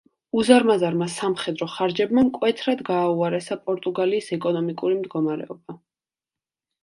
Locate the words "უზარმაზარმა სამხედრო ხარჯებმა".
0.41-2.23